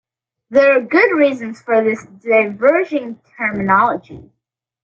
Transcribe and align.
There 0.49 0.75
are 0.75 0.81
good 0.81 1.11
reasons 1.15 1.61
for 1.61 1.83
this 1.83 2.03
diverging 2.07 3.19
terminology. 3.37 4.31